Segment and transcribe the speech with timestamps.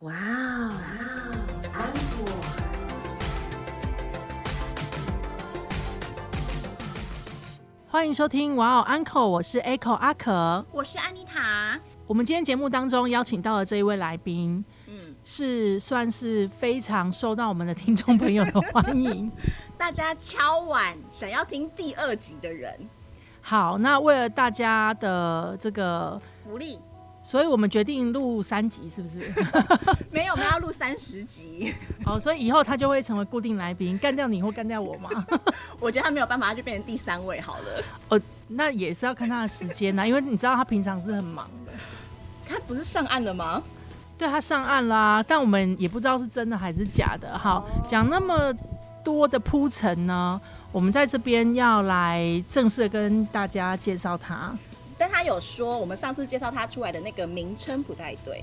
[0.00, 0.72] 哇哦，
[1.74, 2.32] 安果。
[7.86, 10.64] 欢迎收听《哇哦 Uncle》，我是 Echo 阿可。
[10.72, 11.78] 我是安妮塔。
[12.06, 19.30] 我们今天节目当中邀请到的这一位来宾，嗯，是算是非常受到我们的听众朋友的欢迎。
[19.76, 22.74] 大家敲碗想要听第二集的人，
[23.42, 26.78] 好，那为了大家的这个，福利
[27.30, 29.32] 所以我们决定录三集，是不是？
[30.10, 31.72] 没有，我们要录三十集。
[32.04, 35.08] 好，所以以后他就会成为固定来宾，干掉你或干掉我吗？
[35.78, 37.84] 我觉得他没有办法，他就变成第三位好了。
[38.08, 41.72] 哦，那也是要看他的时间呐，因为你知道他平常是很忙的。
[42.48, 43.62] 他不是上岸了吗？
[44.18, 47.38] 对他上岸啦，但我们也不知道是真的还是假的。
[47.38, 48.52] 好，讲那么
[49.04, 50.40] 多的铺陈呢，
[50.72, 54.52] 我们在这边要来正式的跟大家介绍他。
[55.20, 58.42] 但他有说，我们上次介绍他出来的那个名称不太对。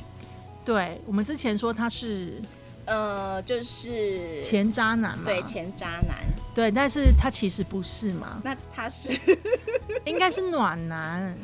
[0.63, 2.39] 对我们之前说他是
[2.85, 6.17] 呃，就是前渣男嘛，对前渣男，
[6.53, 9.11] 对，但是他其实不是嘛，那他是
[10.05, 11.35] 应该是暖男，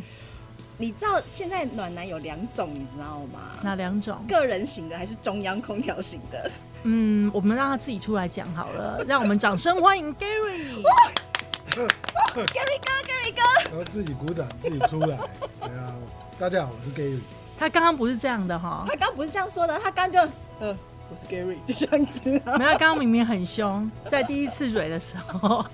[0.77, 3.39] 你知道现在暖男有两种，你知道吗？
[3.63, 4.15] 哪两种？
[4.29, 6.51] 个人型的还是中央空调型的？
[6.83, 10.83] 嗯，我们让他自己出来讲好了，让我们掌声欢迎 Gary。
[11.73, 11.87] Gary
[12.35, 15.17] 哥，Gary 哥，然后自己鼓掌，自己出来。
[15.59, 15.95] 对啊，
[16.39, 17.17] 大家好，我是 Gary。
[17.57, 20.19] 他刚刚不是这样的哈，他刚不是这样说的，他刚就
[20.59, 20.77] 呃，
[21.09, 22.57] 我是 Gary，就这样子啊。
[22.59, 25.65] 没有，他刚刚明明很凶，在第一次蕊的时候，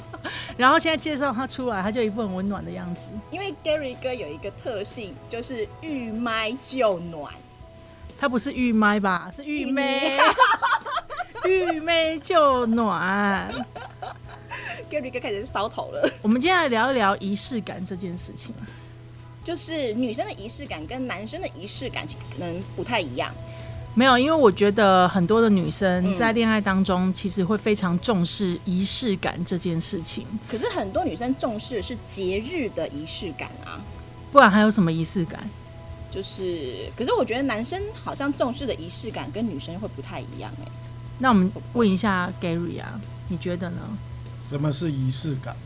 [0.58, 3.00] 然后现在介绍他出来，他就一副很温暖的样子。
[3.30, 7.32] 因为 Gary 哥有一个特性，就是遇麦就暖。
[8.20, 9.30] 他不是遇麦吧？
[9.34, 10.18] 是遇妹，
[11.46, 13.50] 遇妹就暖。
[14.90, 18.54] Gary 哥开始搔头了， 我们今天来聊一聊仪式感这件事情。
[19.44, 23.32] 就是女生的仪式感跟男生的仪式感可能不太一样。
[23.94, 30.26] 没有，因为我觉得很多的女生嗯在恋爱当中，其实会非常重视仪式感这件事情。
[30.48, 33.80] 可是很多女生重视的是节日的仪式感啊，
[34.32, 35.48] 不然还有什么仪式感？
[36.10, 40.68] 就是，可是我觉得男生好像重视的仪式感跟女生会不太一样哎、
[41.18, 43.78] 那我们问一下 Gary 啊，你觉得呢？
[44.48, 45.56] 什么是仪式感？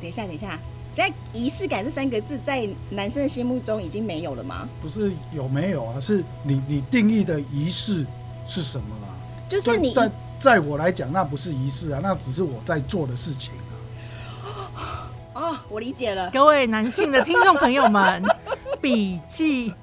[0.00, 0.58] 等一下，等一下，
[0.94, 4.68] 现在仪式感这三个字在男生的心目中已经没有了吗？
[4.80, 6.00] 不是有没有啊？
[6.00, 8.06] 是你你定义的仪式
[8.46, 9.08] 是什么啦？
[9.48, 13.50] 就是你在在在我来讲，那不是仪式啊，那只是我在做的事情
[14.74, 15.10] 啊。
[15.34, 16.30] 哦，我理解了。
[16.30, 18.22] 各位男性的听众朋友们，
[18.80, 19.74] 笔记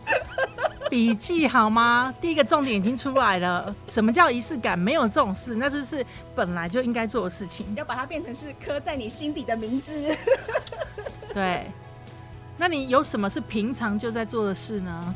[0.89, 2.13] 笔记好吗？
[2.21, 4.77] 第一个重点已经出来了，什么叫仪式感？
[4.77, 6.05] 没有这种事，那就是
[6.35, 7.65] 本来就应该做的事情。
[7.75, 10.15] 要把它变成是刻在你心底的名字。
[11.33, 11.65] 对，
[12.57, 15.15] 那你有什么是平常就在做的事呢？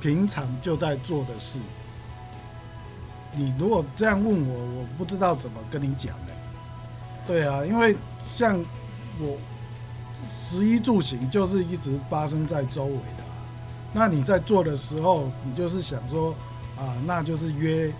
[0.00, 1.58] 平常就在做的事。
[3.32, 6.32] 你如果这样问我，我不知道怎么跟你讲呢、
[7.26, 7.96] 对啊，因为
[8.34, 8.58] 像
[9.20, 9.36] 我
[10.28, 13.25] 食衣住行就是一直发生在周围的啊。
[13.98, 16.34] 那你在做的时候，你就是想说
[16.78, 17.90] 啊，那就是约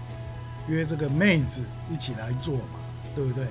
[0.68, 2.78] 约这个妹子一起来做嘛，
[3.14, 3.46] 对不对？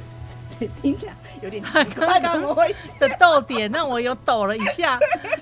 [0.80, 2.94] 听起来有点奇怪，怎么回事？
[3.00, 5.00] 的逗点让我有抖了一下，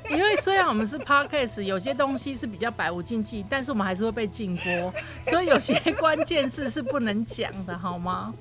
[0.09, 4.93] 因为虽然我们是 podcast，有些东西是比较百无禁忌，但是我们还是会被禁播，
[5.23, 8.33] 所以有些关键字是不能讲的，好吗？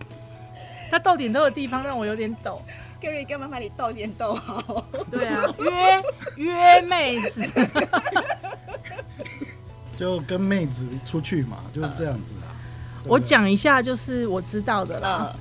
[0.89, 2.63] 他逗点逗的地方让我有点抖。
[3.03, 4.87] Gary 干嘛把你逗点逗好。
[5.11, 6.03] 对啊，约
[6.37, 7.43] 约妹子，
[10.03, 12.51] 就跟妹子出去嘛，就是这样子啊。
[13.05, 15.39] 对不我讲一下，就是我知道的啦，嗯，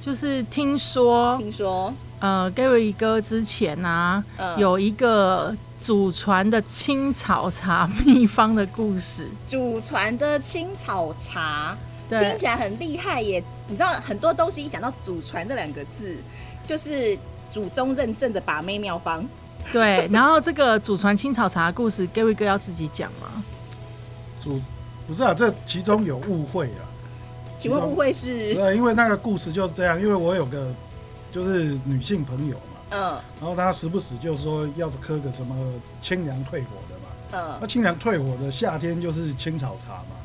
[0.00, 9.28] 就是听说听说，呃，Gary 哥之前啊，嗯，有一个祖传的青草茶秘方的故事。
[9.46, 11.78] 祖传的青草茶，
[12.08, 13.40] 对听起来很厉害耶。
[13.68, 16.16] 你知道很多东西一讲到祖传这两个字，
[16.66, 17.16] 就是
[17.48, 19.24] 祖宗认证的把妹妙方。
[19.70, 23.44] 对，然后这个祖传青草茶的故事，Gary 哥要自己讲吗？
[24.42, 24.60] 主
[25.06, 26.82] 不是啊，这其中有误会啊。
[27.58, 28.54] 请问误会是？
[28.54, 30.72] 对，因为那个故事就是这样，因为我有个
[31.30, 33.00] 就是女性朋友嘛，嗯
[33.40, 35.54] 然后她时不时就说要喝个什么
[36.00, 40.16] 清凉退火的嘛，嗯那嗯清凉退火的夏天就是青草茶嘛。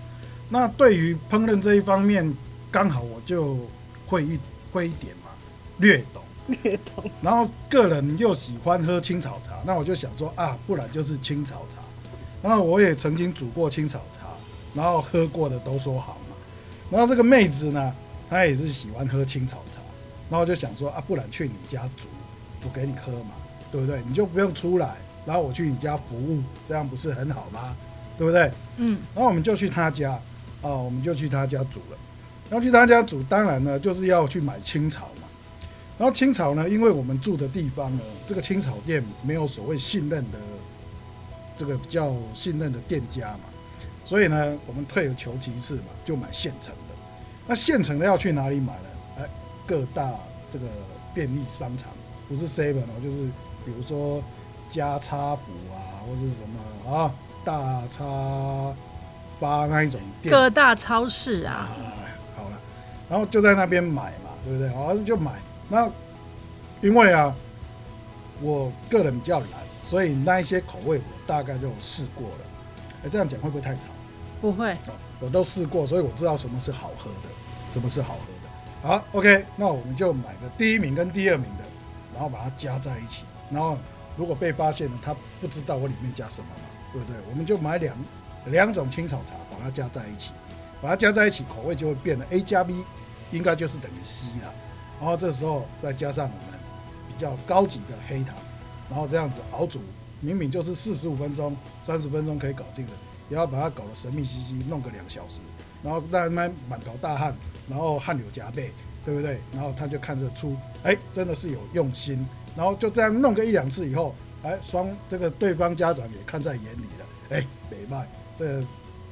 [0.47, 2.33] 那对于烹饪这一方面，
[2.71, 3.57] 刚好我就
[4.07, 4.39] 会一
[4.71, 5.31] 会一点嘛，
[5.79, 6.21] 略懂。
[6.47, 7.03] 略懂。
[7.21, 11.81] 然后个人又喜欢喝青草茶，那我就想说啊，不然就是青草茶。
[12.45, 14.27] 然后我也曾经煮过青草茶，
[14.75, 16.35] 然后喝过的都说好嘛。
[16.91, 17.91] 然后这个妹子呢，
[18.29, 19.79] 她也是喜欢喝青草茶，
[20.29, 22.07] 然后就想说啊，不然去你家煮，
[22.61, 23.31] 煮给你喝嘛，
[23.71, 23.99] 对不对？
[24.07, 24.95] 你就不用出来，
[25.25, 27.75] 然后我去你家服务，这样不是很好吗？
[28.15, 28.51] 对不对？
[28.77, 30.11] 嗯，然后我们就去他家，
[30.61, 31.97] 啊，我们就去他家煮了。
[32.47, 35.27] 然后去他家煮，当然呢就是要去买青草嘛。
[35.97, 40.37] 然后青草呢，因为我们住的地方呢，这个青草店没有所谓信任的
[41.57, 43.45] 这个比较信任的店家嘛，
[44.05, 46.95] 所以呢，我们退而求其次嘛，就买现成的。
[47.47, 48.89] 那现成的要去哪里买呢？
[49.19, 49.29] 哎，
[49.65, 50.11] 各大
[50.51, 50.65] 这个
[51.13, 51.89] 便利商场，
[52.27, 53.25] 不是 seven 哦，就是
[53.65, 54.21] 比如说
[54.69, 57.11] 家差补啊，或是什么啊
[57.45, 58.73] 大差
[59.39, 60.33] 八那一种店。
[60.33, 62.57] 各大超市啊，哎，好了，
[63.09, 64.69] 然后就在那边买嘛，对不对？
[64.69, 65.31] 好，就买。
[65.69, 65.89] 那
[66.81, 67.35] 因为啊，
[68.41, 69.49] 我个人比较懒，
[69.87, 72.37] 所以那一些口味我大概都有试过了。
[73.03, 73.87] 哎，这样讲会不会太吵？
[74.41, 77.29] 不会，哦我都试过，所以我知道什么是好喝的，
[77.71, 78.87] 什么是好喝的。
[78.87, 81.63] 好，OK，那我们就买个第一名跟第二名的，
[82.13, 83.23] 然后把它加在一起。
[83.49, 83.77] 然后
[84.17, 87.15] 如果被发现了，他不知道我里面加什么嘛，对不对？
[87.29, 87.95] 我们就买两
[88.47, 90.31] 两种青草茶，把它加在一起，
[90.81, 92.83] 把它加在一起，口味就会变得 A 加 B
[93.31, 94.53] 应该就是等于 C 了。
[94.99, 96.59] 然后这时候再加上我们
[97.07, 98.35] 比较高级的黑糖，
[98.89, 99.79] 然后这样子熬煮，
[100.21, 102.91] 明明就是四十五分钟、三十分钟可以搞定的，
[103.29, 105.39] 也要把它搞得神秘兮兮，弄个两小时，
[105.83, 107.35] 然后让他满头大汗，
[107.69, 108.71] 然后汗流浃背，
[109.03, 109.39] 对不对？
[109.53, 112.25] 然后他就看得出，哎，真的是有用心。
[112.55, 118.07] 然后就这样弄个一两次以后，哎，双这个对方家长也看在眼里了，哎，北麦
[118.39, 118.63] 这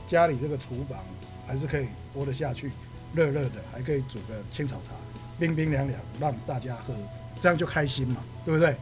[0.07, 0.99] 家里这个厨房
[1.45, 2.71] 还是可以活得下去，
[3.13, 4.93] 热热的，还可以煮个青草茶，
[5.37, 6.93] 冰冰凉凉，让大家喝，
[7.41, 8.75] 这样就开心嘛，对不对？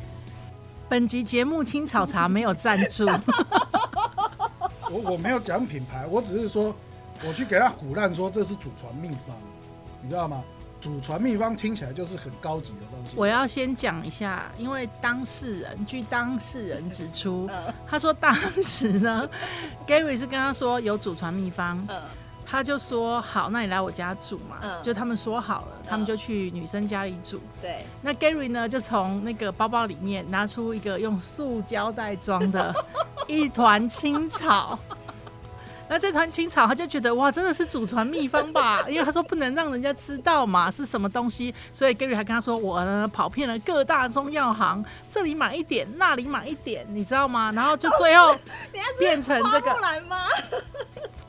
[0.92, 3.06] 本集节目青草茶没有赞助，
[4.92, 6.76] 我我没有讲品牌，我只是说
[7.26, 9.34] 我去给他唬烂说这是祖传秘方，
[10.02, 10.44] 你知道吗？
[10.82, 13.16] 祖传秘方听起来就是很高级的东西。
[13.16, 17.74] 我要先讲一下，因为当事人据当事人指出，嗯。
[17.88, 19.30] 他说当时呢，
[19.88, 22.02] Gary 是跟他说有祖传秘方，嗯。
[22.46, 24.84] 他就说好，那你来我家煮嘛，嗯。
[24.84, 27.42] 就他们说好了，他们就去女生家里住。
[27.62, 32.74] 对，那 Gary 呢，就从那个包包里面拿出一个用塑胶袋装的
[33.28, 34.80] 一团青草。
[35.92, 38.82] 那这团青草，他就觉得哇，真的是祖传秘方吧？
[38.88, 47.52] 因为他说不能让人家知道嘛，是什么东西，所以 Gary 还跟他说，我呢跑遍了各大中药行，这里买一点，那里买一点，你知道吗？
[47.54, 48.34] 然后就最后
[48.98, 49.76] 变成这个？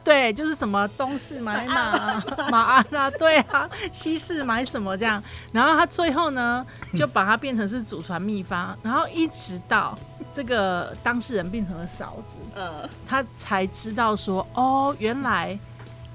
[0.05, 5.21] 对，就是什么东市买马马鞍啊，对啊，西市买什么这样，
[5.51, 6.65] 然后他最后呢
[6.97, 9.99] 就把它变成是祖传秘方，然后一直到
[10.35, 15.59] 这个当事人变成了嫂子，嗯，他才知道说，哦，原来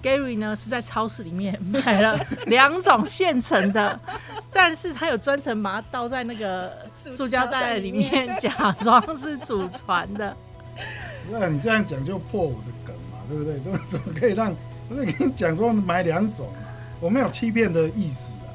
[0.02, 4.00] Gary 呢是在超市里面买了两种现成的，
[4.52, 10.36] 但是他有专程把它倒在那个塑胶袋里面， 假装是祖传的。
[11.30, 13.60] 那你这样讲就破我的梗嘛，对不对？
[13.60, 14.54] 怎么怎么可以让？
[14.90, 16.60] 我是跟你讲说买两种嘛，
[17.02, 18.48] 我没有欺骗的意思啊，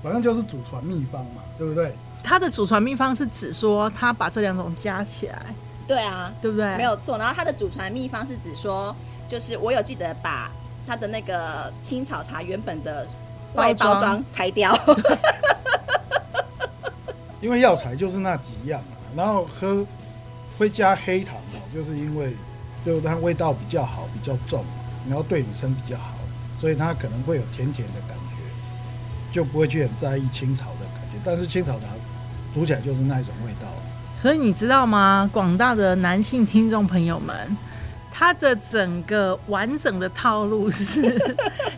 [0.00, 1.92] 反正就是祖传秘方嘛，对不对？
[2.22, 5.42] 他的祖传秘方是指说他把这两种加起来，
[5.86, 6.76] 对啊，对不对？
[6.76, 7.18] 没有错。
[7.18, 8.94] 然后它的祖传秘方是指说，
[9.28, 10.50] 就是我有记得把
[10.86, 13.06] 它的那个青草茶原本的
[13.54, 14.78] 外包包装装拆掉，
[17.42, 19.84] 因为药材就是那几样嘛，然后喝
[20.58, 22.34] 会加黑糖哦，就是因为
[22.86, 24.64] 就它味道比较好，比较重，
[25.08, 26.14] 然后对女生比较好，
[26.60, 28.00] 所以它可能会有甜甜的
[29.32, 31.18] 就不会去很在意青草的感觉。
[31.24, 31.86] 但是青草茶
[32.54, 33.66] 煮起来就是那一种味道。
[34.14, 35.28] 所以你知道吗？
[35.32, 37.34] 广大的男性听众朋友们，
[38.12, 41.18] 他的整个完整的套路是：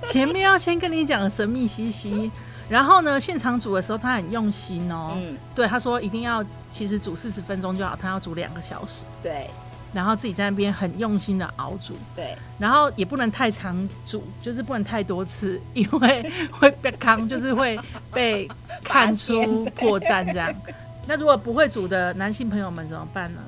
[0.04, 2.30] 前面要先跟你讲神秘兮兮，
[2.68, 5.12] 然后呢，现场煮的时候他很用心哦。
[5.16, 9.48] 嗯，对，他说一定要其实煮四十分钟就好，他要煮两个小时，对
[9.94, 11.94] 然后自己在那边很用心的熬煮。
[12.14, 17.78] 对，然后也不能太常煮，就是不能太多次，因为会被康，就是会
[18.12, 18.46] 被
[18.82, 20.52] 看出破绽这样。
[21.06, 23.40] 那如果不会煮的男性朋友们怎么办呢？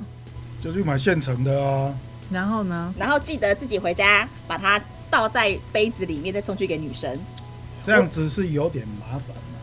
[0.63, 1.95] 就去买现成的啊，
[2.31, 2.93] 然后呢？
[2.99, 7.19] 然后记得自己回家把它倒在杯子里面，再送去给女生。
[7.83, 9.59] 这样子是有点麻烦嘛。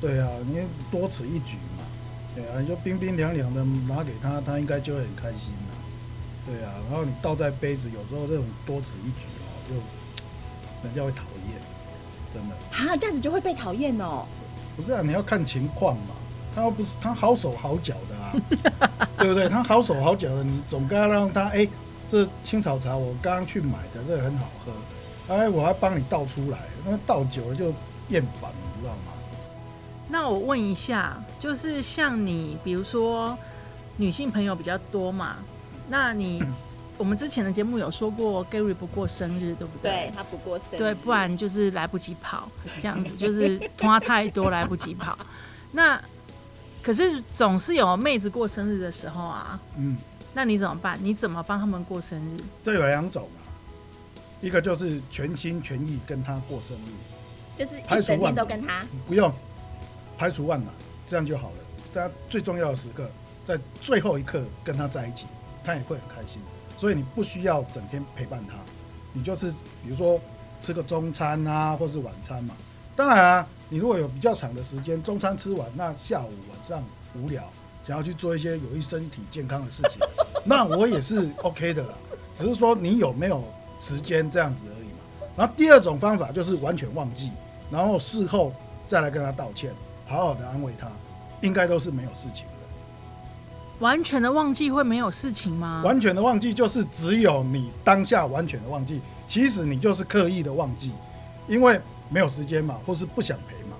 [0.00, 0.60] 对啊，你
[0.92, 1.84] 多此一举嘛。
[2.36, 5.67] 对啊，你就冰冰凉凉的拿给他，他应该就会很开心啦。
[6.50, 11.60] 对啊，然后你倒在杯子，有时候这种多此一举哦，就人家会讨厌，
[12.32, 12.54] 真的。
[12.72, 14.24] 啊，这样子就会被讨厌哦。
[14.76, 16.14] 不是啊，你要看情况嘛。
[16.54, 18.32] 他又不是他好手好脚的啊，
[19.18, 19.48] 对不对？
[19.48, 21.68] 他好手好脚的，你总该要让他哎，
[22.10, 27.66] 这青草茶我刚刚去买的，这个很好喝，哎，我还帮你倒出来，那倒久了就
[28.08, 29.12] 厌烦，你知道吗？
[30.08, 33.38] 那我问一下，就是像你，比如说
[33.98, 35.36] 女性朋友比较多嘛，
[35.88, 36.42] 那你
[36.98, 45.16] 我们之前的节目有说过，Gary 不过生日，对不对对他不过生日，对，不然就是来不及跑，这样子 就是通话太多来不及跑。
[45.72, 46.00] 那
[46.82, 49.96] 可是总是有妹子过生日的时候啊，嗯，
[50.34, 50.98] 那你怎么办？
[51.02, 52.36] 你怎么帮他们过生日？
[52.62, 53.40] 这有两种啊，
[54.40, 59.32] 一个就是全心全意跟他过生日，就是一整天都跟他，不用
[60.16, 60.68] 排除万难，
[61.06, 61.56] 这样就好了。
[61.94, 63.10] 他最重要的时刻，
[63.44, 65.26] 在最后一刻跟他在一起，
[65.68, 66.40] 他也会很开心。
[66.78, 68.54] 所以你不需要整天陪伴他，
[69.12, 69.50] 你就是
[69.82, 70.18] 比如说
[70.62, 72.54] 吃个中餐啊，或是晚餐嘛。
[72.96, 76.82] 当然啊，你如果有比较长的时间，中餐吃完，那下午晚上
[77.14, 77.42] 无聊，
[77.86, 80.00] 想要去做一些有益身体健康的事情，
[80.44, 81.94] 那我也是 OK 的啦。
[82.34, 83.42] 只是说你有没有
[83.80, 85.26] 时间这样子而已嘛。
[85.36, 87.30] 然后第二种方法就是完全忘记，
[87.72, 88.52] 然后事后
[88.86, 89.72] 再来跟他道歉，
[90.06, 90.88] 好好的安慰他，
[91.40, 92.44] 应该都是没有事情。
[93.80, 95.82] 完全的忘记会没有事情吗？
[95.84, 100.92] 完全的忘记就是只有你当下完全的忘记，其实你就是刻意的忘记，
[101.46, 103.76] 因为没有时间嘛，或是不想陪嘛，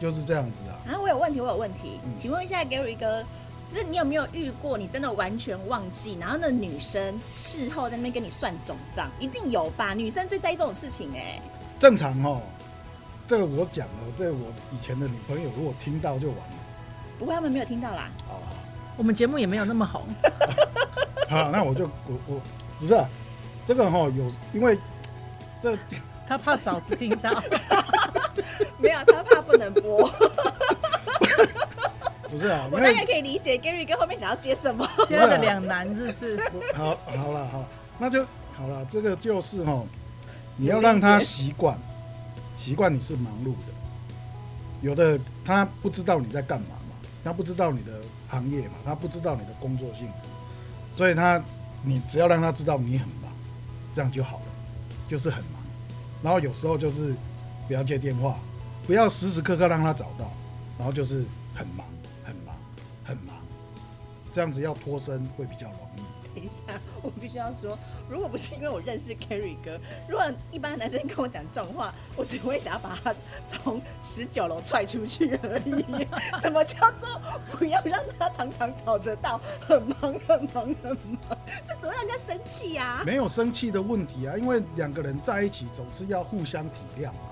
[0.00, 0.72] 就是这样子啊。
[0.90, 3.22] 啊，我有问题，我有问题，嗯请问一下 Gary 哥，
[3.68, 9.92] 就是你有没有遇过你真的完全忘记，然后那女生事后在那边跟你算总账，一定有吧？
[9.92, 11.40] 女生最在意这种事情哎、
[11.78, 12.40] 正常哦，
[13.26, 16.54] 这个我讲了，这个我以前的女朋友如果听到就完了。
[17.18, 18.08] 不过他们没有听到啦。
[18.28, 18.34] 啊，
[19.02, 20.00] 我们节目也没有那么红，
[21.28, 22.40] 好，那我就我我
[22.78, 23.04] 不是、啊、
[23.66, 24.78] 这个哈、有，因为
[25.60, 25.76] 这
[26.28, 27.42] 他怕嫂子听到。
[28.78, 30.06] 没有，他怕不能播。
[32.30, 34.88] 不是啊，我大概可以理解 Gary 哥后面想要接什么。
[35.08, 36.40] 现在的两难是不是？
[36.72, 37.68] 好好了好了，
[37.98, 38.24] 那就
[38.56, 39.82] 好了，这个就是哈、
[40.56, 41.76] 你要让他习惯，
[42.56, 43.72] 习惯你是忙碌的。
[44.80, 46.94] 有的他不知道你在干嘛嘛，
[47.24, 47.90] 他不知道你的
[48.32, 50.24] 行业嘛，他不知道你的工作性质，
[50.96, 51.40] 所以他
[51.84, 53.30] 你只要让他知道你很忙，
[53.94, 54.46] 这样就好了，
[55.06, 55.60] 就是很忙。
[56.22, 57.14] 然后有时候就是
[57.68, 58.38] 不要接电话，
[58.86, 60.30] 不要时时刻刻让他找到，
[60.78, 61.86] 然后就是很忙
[62.24, 62.56] 很忙
[63.04, 63.36] 很忙，
[64.32, 66.00] 这样子要脱身会比较容易。
[66.34, 66.62] 等一下，
[67.02, 73.14] 我必须要说，如果不是因为我认识 Gary 哥，如果一般男生跟我讲这种话，我只会想要把他
[73.46, 76.06] 从十九楼踹出去而已。
[76.40, 77.20] 什么叫做
[77.50, 79.40] 不要让他常常找得到？
[79.60, 87.30] 很忙很忙很忙，这怎么让人家生气呀、没有生气的问题啊，因为两个人在一起总是要互相体谅嘛，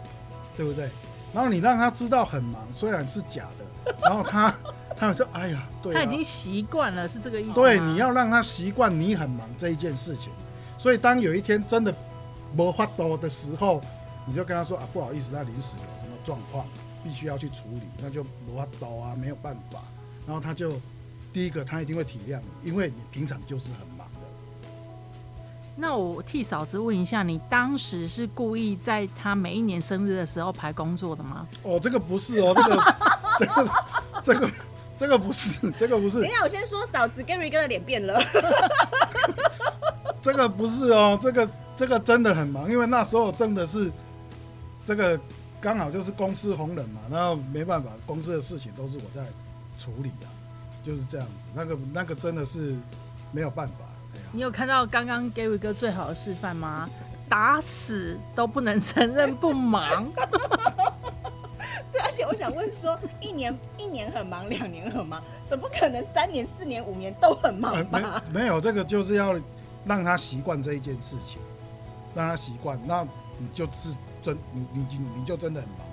[0.57, 0.88] 对不对？
[1.33, 4.52] 然后你让他知道很忙，虽然是假的，然后他
[5.00, 7.54] 他们说：“哎呀，对、啊，他已经习惯了，是这个意思吗？
[7.54, 10.30] 对，你要让他习惯你很忙这一件事情。
[10.78, 11.95] 所以当有一天真的
[12.54, 13.80] 没法多的时候，
[14.26, 16.66] 你就跟他说啊，不好意思，他临时有什么状况，
[17.02, 19.80] 必须要去处理，那就没法多啊，没有办法。
[20.26, 20.75] 然后他就
[21.33, 24.21] 第一个，他一定会体谅你，因为你平常就是很忙的。
[25.76, 31.47] 那我替嫂子问一下，你当时是故意在他每一年生日的时候排工作的吗？
[31.62, 32.95] 哦，这个不是哦，这个
[33.38, 33.73] 这个
[34.23, 34.50] 这个
[35.00, 38.23] 这个不是， 这个不是等一，下，我先说，嫂子 Gary 哥的脸变了。
[40.21, 43.90] 这个不是哦，这个这个真的很忙，因为那时候真的是
[44.85, 45.19] 这个
[45.59, 49.25] 刚好就是公司红人嘛，然后没办法，公司的事情都是我在
[49.78, 50.28] 处理啊，
[50.85, 51.47] 就是这样子。
[51.54, 52.75] 那个那个真的是
[53.33, 53.87] 没有办法，
[54.33, 56.87] 你有看到刚刚 Gary 哥最好的示范吗？
[57.26, 60.07] 打死都不能承认不忙。
[62.00, 68.23] 对，而且我想问说，一年一年很忙，两年很忙，怎么可能三年、四年、五年都很忙呃吧？
[68.33, 69.35] 没没有这个就是要
[69.85, 71.38] 让他习惯这一件事情，
[72.14, 73.02] 让他习惯，那
[73.38, 73.90] 你就是
[74.23, 75.85] 真你你你你就真的很忙嘛。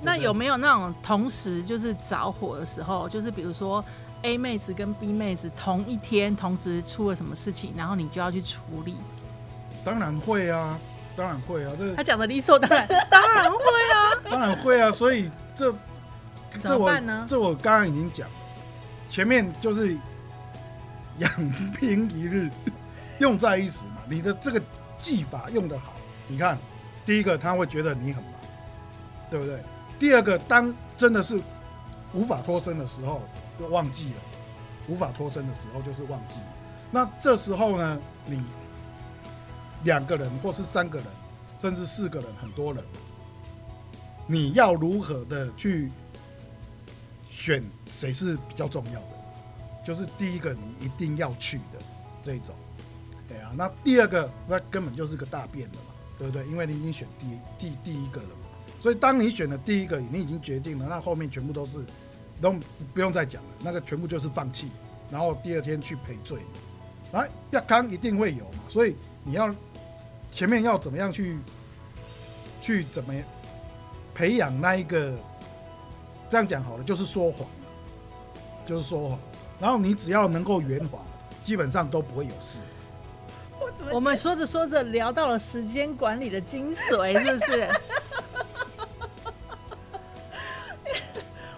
[0.00, 3.84] 那有没有那种同时就是着火的时候，就是比如说
[4.22, 8.96] A 妹子跟 B 妹子同一天同时出了什么事情，然后你就要去处理？
[9.84, 10.78] 当然会啊，
[11.16, 14.14] 当然会啊，这他讲的理所当然， 当然会啊。
[14.30, 15.70] 当然会啊，所以这
[16.52, 16.92] 怎这我
[17.28, 18.34] 这我刚刚已经讲了，
[19.10, 19.96] 前面就是
[21.18, 21.30] 养
[21.78, 22.50] 兵一日，
[23.18, 24.02] 用在一时嘛。
[24.08, 24.60] 你的这个
[24.98, 25.92] 技法用得好，
[26.26, 26.58] 你看，
[27.04, 28.32] 第一个他会觉得你很忙，
[29.30, 29.58] 对不对？
[29.98, 31.40] 第二个，当真的是
[32.12, 33.20] 无法脱身的时候，
[33.58, 34.20] 就忘记了，
[34.88, 36.36] 无法脱身的时候就是忘记。
[36.90, 38.42] 那这时候呢，你
[39.84, 41.06] 两个人或是三个人，
[41.60, 42.82] 甚至四个人，很多人，
[44.26, 45.90] 你要如何的去
[47.30, 49.06] 选谁是比较重要的？
[49.84, 51.80] 就是第一个你一定要去的
[52.22, 52.54] 这种，
[53.28, 53.50] 对啊。
[53.56, 56.46] 那第二个那根本就是个大便的嘛，对不对？
[56.46, 57.26] 因为你已经选第
[57.58, 58.46] 第第一个了嘛，
[58.80, 61.84] 所以当你选了第一个，你已经决定了，那后面全部都是
[62.40, 62.52] 都
[62.94, 64.68] 不用再讲了，那个全部就是放弃，
[65.10, 66.38] 然后第二天去赔罪，
[67.12, 69.52] 来亚康一定会有嘛，所以你要
[70.32, 71.38] 前面要怎么样去
[72.60, 73.12] 去怎么
[74.14, 75.14] 培养那一个，
[76.30, 77.46] 这样讲好了，就是说谎，
[78.66, 79.18] 就是说谎，
[79.60, 81.04] 然后你只要能够圆谎，
[81.44, 82.58] 基本上都不会有事。
[83.60, 87.68] 我怎么我们说着说着聊到了时间管理的精髓， 是不是？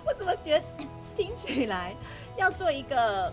[0.04, 0.64] 我怎么觉得
[1.16, 1.94] 听起来
[2.36, 3.32] 要做一个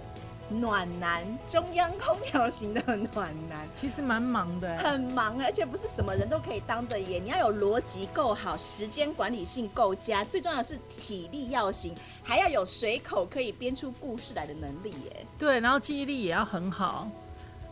[0.60, 2.82] 暖男，中央空调型的
[3.14, 7.20] 暖男，其实蛮忙的欸，很忙，而且不是什么人都可以当的耶。
[7.24, 15.26] 你要有逻辑够好，时间管理性够佳，最重要的是体力要行，还要有随口可以编出故事来的能力耶。
[15.40, 17.08] 对，然后记忆力也要很好。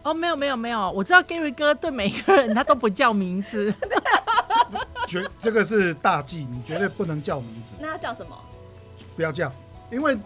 [0.01, 3.73] 哦，没有没有没有，我知道 Gary 哥对每个人他都不叫名字，
[5.07, 8.37] 绝这个是大忌，你绝对不能叫名字，那要叫什么？
[9.17, 9.51] 不要叫，
[9.91, 10.17] 因为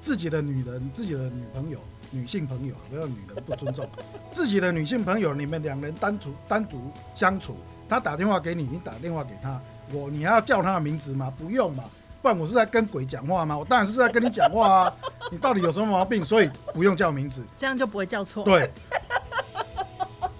[0.00, 1.78] 自己的女人、自己的女朋友、
[2.10, 3.88] 女性朋友，不要女人不尊重
[4.32, 7.56] 自己的女性朋友，你们两人单独单独相处，
[7.88, 9.60] 他打电话给你，你打电话给他，
[9.92, 11.32] 我你还要叫他的名字吗？
[11.38, 11.84] 不用嘛，
[12.22, 13.58] 不然我是在跟鬼讲话吗？
[13.58, 14.94] 我当然是在跟你讲话啊，
[15.30, 16.24] 你到底有什么毛病？
[16.24, 18.44] 所以不用叫名字，这样就不会叫错。
[18.44, 18.70] 对，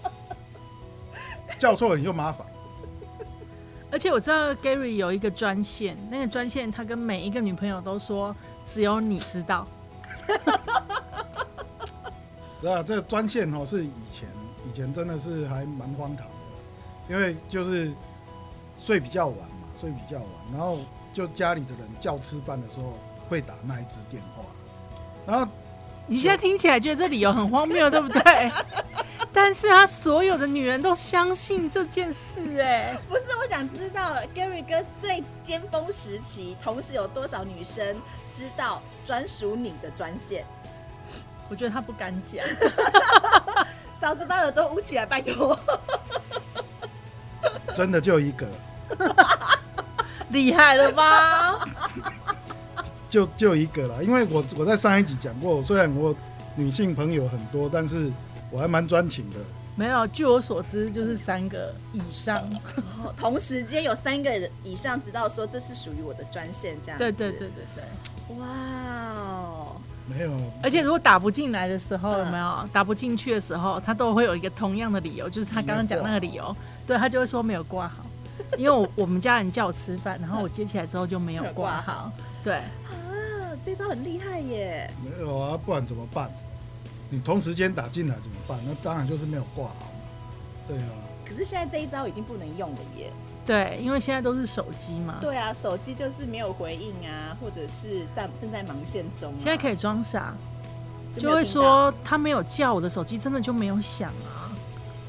[1.58, 2.46] 叫错了你就麻烦。
[3.90, 8.36] 而且我知道 Gary 有一个专线，那个专线他跟每一个女朋友都说，
[8.72, 9.66] 只有你知道。
[12.60, 14.28] 对啊，这个专线哦是以前
[14.68, 16.32] 以前真的是还蛮荒唐的，
[17.08, 17.92] 因为就是
[18.80, 20.78] 睡比较晚嘛，睡比较晚，然后
[21.14, 22.94] 就家里的人叫吃饭的时候
[23.28, 24.42] 会打那一支电话，
[25.24, 25.46] 然后
[26.06, 28.50] 你现在听起来觉得这理由很荒谬，对不对？
[29.32, 37.96] 但是他所有的女人都相信这件事、哎，不是，我想知道 Gary 哥最尖峰时期，同时有多少女生
[38.30, 40.44] 知道专属你的专线？
[41.48, 42.44] 我觉得他不敢讲。
[44.00, 45.58] 嫂子把耳朵捂起来，拜托。
[47.74, 48.46] 真的就一个，
[50.30, 51.58] 厉害了吧？
[53.08, 56.14] 就就一个了，因为我我在上一集讲过，虽然我
[56.56, 58.10] 女性朋友很多，但是
[58.50, 59.36] 我还蛮专情的。
[59.76, 62.38] 没有，据我所知就是三个以上。
[63.02, 67.04] 哦同时间有三个人以上知道说这是属于我的专线，这样子。
[67.04, 68.36] 对对对对对。
[68.36, 70.30] 哇哦，没有，
[70.62, 76.54] 而且如果打不进来的时候，嗯有没有打不进去的时候，他都会有一个同样的理由，就是他刚刚讲那个理由，
[76.86, 78.04] 对他就会说没有挂好，
[78.56, 82.12] 因为我我们家人叫我吃饭，然后我接起来之后就没有挂好，
[82.44, 82.66] 对，啊，
[83.64, 84.90] 这招很厉害耶！
[85.02, 86.30] 没有啊，不然怎么办？
[87.10, 88.58] 你同时间打进来怎么办？
[88.66, 90.00] 那当然就是没有挂好嘛。
[90.66, 90.88] 对啊，
[91.24, 93.10] 可是现在这一招已经不能用了耶。
[93.46, 99.36] 对，因为现在都是手机嘛，对啊，手机就是没有回应啊，或者是在正在忙线中、啊。
[99.38, 100.34] 现在可以装傻，
[101.16, 104.52] 就就会说他没有叫我的手机，真的就没有响啊。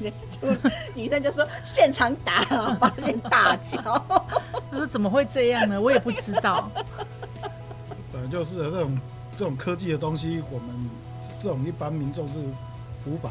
[0.00, 0.48] 就
[0.94, 2.42] 女生就说现场打，
[2.76, 3.82] 发现大叫。
[4.70, 5.78] 他说怎么会这样呢？
[5.78, 6.70] 我也不知道。
[8.10, 8.98] 本来就是的这种
[9.36, 10.90] 这种科技的东西，我们
[11.40, 12.38] 这种一般民众是
[13.06, 13.30] 无法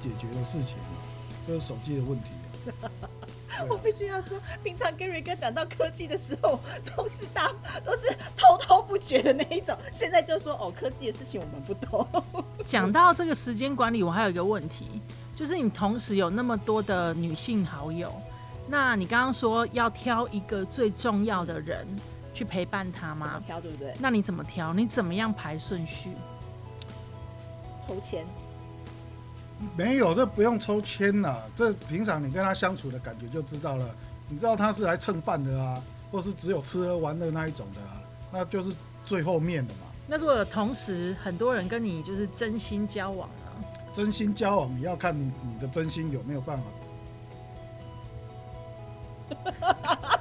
[0.00, 1.00] 解决的事情嘛，
[1.46, 2.30] 就是手机的问题。
[3.68, 6.58] 我必须要说，平常 Gary 哥讲到科技的时候，
[6.96, 7.52] 都是大
[7.84, 9.76] 都是滔滔不绝的那一种。
[9.92, 12.06] 现在就说哦，科技的事情我们不懂。
[12.64, 14.86] 讲到这个时间管理，我还有一个问题，
[15.36, 18.12] 就是你同时有那么多的女性好友，
[18.68, 21.86] 那你刚刚说要挑一个最重要的人
[22.32, 23.42] 去陪伴她怎么吗？
[23.44, 23.94] 挑对不对？
[23.98, 24.72] 那你怎么挑？
[24.72, 26.10] 你怎么样排顺序？
[27.90, 28.24] 抽签，
[29.76, 33.84] 没有，这不用抽签啦，这平常你跟他相处的感觉就知道了。
[34.28, 38.00] 你知道他是来蹭饭的啊，或是只有吃喝玩乐那一种的啊，
[38.32, 38.72] 那就是
[39.04, 39.80] 最后面的嘛。
[40.06, 43.34] 那如果有同时很多人跟你就是真心交往呢？
[43.92, 46.64] 真心交往，你要看你你的真心有没有办法。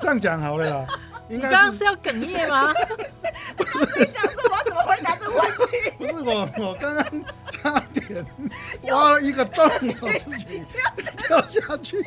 [0.00, 0.86] 这样讲好了啦，
[1.28, 2.72] 应你该是刚刚是要哽咽吗？
[3.98, 4.49] 你想说
[5.98, 7.04] 不是我我刚刚
[7.50, 8.24] 差点
[8.84, 9.64] 挖了一个洞，
[10.00, 10.62] 我自己
[11.28, 12.04] 掉下去，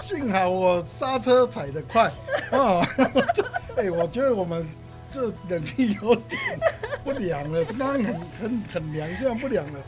[0.00, 2.10] 幸好我刹车踩得快
[2.50, 2.86] 哦。
[3.76, 4.66] 哎、我觉得我们
[5.10, 6.40] 这冷气有点
[7.04, 9.80] 不良了，刚刚很很很凉，现在不凉了。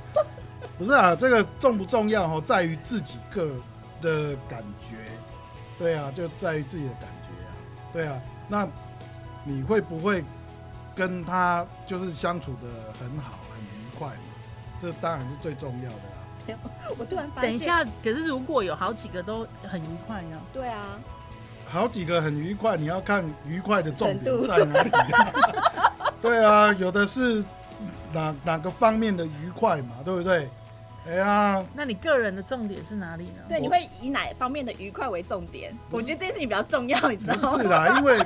[0.76, 3.46] 不是啊，这个重不重要哦，在于自己个
[4.02, 4.96] 的感觉。
[5.78, 7.50] 对啊，就在于自己的感觉啊。
[7.92, 8.68] 对啊，那
[9.44, 10.24] 你会不会
[10.94, 14.14] 跟他就是相处的很好、很愉快嘛？
[14.80, 16.58] 这当然是最重要的啊。
[16.98, 20.38] 我突然发现，等一，下，可是如果有好几个都很愉快呢？
[20.52, 20.98] 对啊，
[21.66, 25.92] 好几个很愉快，你要看愉快的重点在哪里、啊。
[26.20, 27.44] 对啊，有的是
[28.12, 30.48] 哪哪个方面的愉快嘛，对不对？
[31.06, 33.42] 哎呀，那你个人的重点是哪里呢？
[33.48, 35.74] 对，你会以哪方面的愉快为重点？
[35.90, 37.62] 我觉得这件事情比较重要，你知不道吗？
[37.62, 38.18] 是啦，因为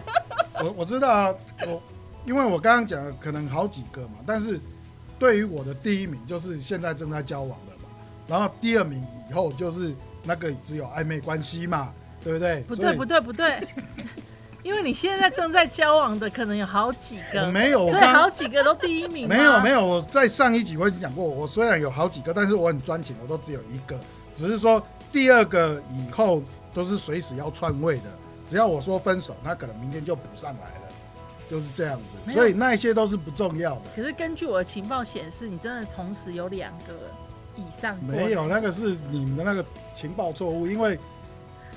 [0.63, 1.35] 我我知道啊，
[1.67, 1.83] 我
[2.25, 4.61] 因为我刚刚讲了可能好几个嘛，但是
[5.19, 7.89] 对于我的第一名就是现在正在交往的嘛，
[8.27, 12.61] 然后第二名以后就是那个只有暧昧关系嘛，对不对？
[12.69, 13.67] 不对不对不对，
[14.63, 19.27] 因为你现在正在交往的可能有好几我个，没有，我所以好几个都第一名。
[19.29, 23.99] 没有没有，我在上一集我已经讲过，我虽然有好几个，但是我很专情，我都只有一个，
[24.35, 26.43] 只是说第二个以后
[26.75, 28.11] 都是随时要篡位的，
[28.49, 30.88] 只要我说分手，他可能明天就补上来了，
[31.51, 33.83] 就是这样子，所以那一些都是不重要的。
[33.97, 36.95] 可是根据我的情报显示，你真的同时有两个
[37.57, 39.65] 以上没有，那个是你们的那个
[39.97, 40.99] 情报错误，因为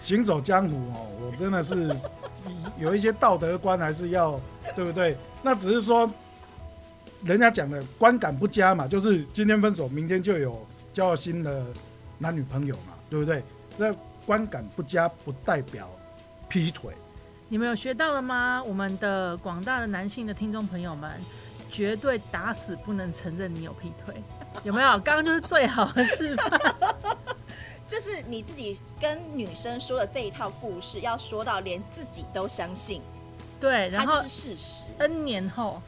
[0.01, 1.95] 行走江湖哦，我真的是
[2.79, 4.39] 有一些道德观还是要，
[4.75, 5.15] 对不对？
[5.41, 6.09] 那只是说
[7.23, 10.59] 人家讲的观感不佳嘛，就是今天分手，明天就有
[10.93, 11.63] 交了新的
[12.17, 13.43] 男女朋友嘛，对不对？
[13.77, 15.89] 这观感不佳不代表
[16.49, 16.93] 劈腿，
[17.51, 18.63] 你们有学到了吗？
[18.65, 21.11] 我们的广大的男性的听众朋友们，
[21.69, 24.15] 绝对打死不能承认你有劈腿，
[24.63, 24.91] 有没有？
[24.99, 26.61] 刚刚就是最好的示范。
[27.85, 33.01] 就是你自己跟女生说的这一套故事，要说到连自己都相信，
[33.59, 34.83] 对，然后是事实。
[34.99, 35.81] N 年后，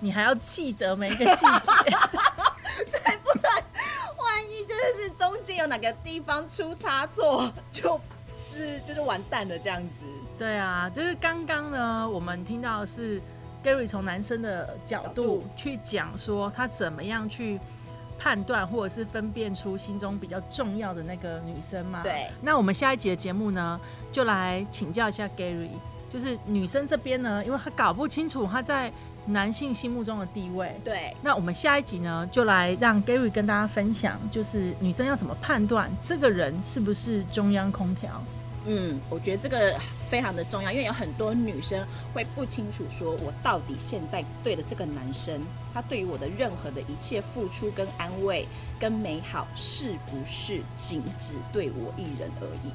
[0.00, 1.72] 你还要记得每一个细节。
[2.92, 3.64] 对，不然
[4.18, 7.98] 万一就是中间有哪个地方出差错，就
[8.48, 10.06] 是就是完蛋了这样子。
[10.38, 13.20] 对啊，就是刚刚呢，我们听到是
[13.62, 17.60] Gary 从男生的角度去讲说他怎么样去
[18.18, 22.02] 判断或者是分辨出心中比较重要的那个女生嘛。
[22.02, 22.28] 对。
[22.40, 23.80] 那我们下一集的节目呢，
[24.10, 25.70] 就来请教一下 Gary，
[26.10, 28.92] 就是女生这边呢，因为她搞不清楚她在
[29.26, 30.74] 男性心目中的地位。
[30.82, 38.22] 对，那我们下一集呢，就来让 Gary 跟大家分享，就是女生要怎么判断这个人是不是中央空调。
[38.70, 45.40] 嗯，我觉得这个非常的重要，因为有很多女生会不清楚，说我到底现在对的这个男生，
[45.72, 48.46] 他对于我的任何的一切付出、跟安慰、
[48.78, 52.70] 跟美好，是不是仅只对我一人而已？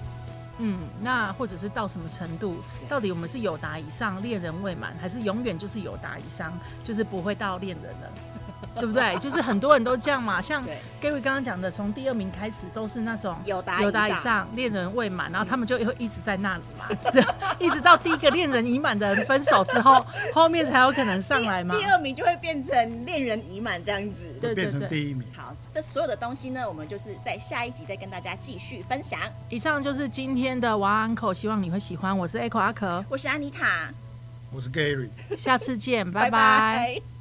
[0.58, 2.56] 嗯，那或者是到什么程度？
[2.90, 6.52] 到底我们是有达以上恋人未满，还是永远就是有达以上，
[6.84, 8.12] 就是不会到恋人了，
[8.76, 9.16] 对不对？
[9.20, 10.64] 就是很多人都这样嘛，像
[11.02, 14.22] ，Gary 刚刚讲的，从第二名开始都是那种有达有达以上。
[14.24, 16.88] 上恋人未满，然后他们就会一直在那里嘛，
[17.60, 21.86] 一直到第一个恋人已满的人分手之后， 后面才有可能上来嘛第。
[21.86, 24.38] 二名就会变成恋人已满这样子。
[24.42, 25.28] 对变成第一名。
[25.36, 29.20] 好，这所有的东西呢，我们就是在下一集再跟大家继续分享。
[29.50, 32.18] 以上就是今天的晚安口，希望你会喜欢。
[32.18, 33.90] 我是 Echo 阿可，我是安妮塔，
[34.52, 35.10] 我是 Gary。
[35.38, 37.13] 下次见，拜拜拜